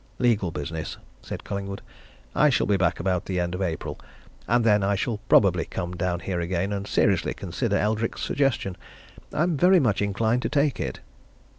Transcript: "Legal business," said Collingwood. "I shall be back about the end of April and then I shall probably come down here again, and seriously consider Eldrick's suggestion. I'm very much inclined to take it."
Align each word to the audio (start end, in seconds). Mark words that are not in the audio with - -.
"Legal 0.17 0.49
business," 0.49 0.97
said 1.21 1.43
Collingwood. 1.43 1.83
"I 2.33 2.49
shall 2.49 2.65
be 2.65 2.75
back 2.75 2.99
about 2.99 3.27
the 3.27 3.39
end 3.39 3.53
of 3.53 3.61
April 3.61 3.99
and 4.47 4.65
then 4.65 4.81
I 4.81 4.95
shall 4.95 5.19
probably 5.29 5.63
come 5.65 5.95
down 5.95 6.21
here 6.21 6.39
again, 6.39 6.73
and 6.73 6.87
seriously 6.87 7.35
consider 7.35 7.77
Eldrick's 7.77 8.23
suggestion. 8.23 8.77
I'm 9.31 9.55
very 9.57 9.79
much 9.79 10.01
inclined 10.01 10.41
to 10.41 10.49
take 10.49 10.79
it." 10.79 11.01